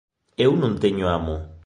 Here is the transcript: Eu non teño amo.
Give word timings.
Eu 0.45 0.51
non 0.61 0.73
teño 0.83 1.05
amo. 1.19 1.35